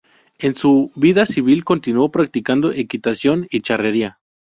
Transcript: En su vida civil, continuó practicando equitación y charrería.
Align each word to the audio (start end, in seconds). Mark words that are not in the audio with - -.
En 0.39 0.55
su 0.55 0.91
vida 0.95 1.27
civil, 1.27 1.63
continuó 1.63 2.09
practicando 2.09 2.71
equitación 2.71 3.45
y 3.51 3.61
charrería. 3.61 4.19